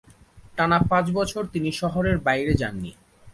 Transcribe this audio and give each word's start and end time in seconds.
টানা 0.57 0.77
পাঁচ 0.89 1.05
বছর 1.11 1.43
তিনি 1.45 1.69
শহরের 1.71 2.17
বাইরে 2.17 2.53
যাননি। 2.53 2.91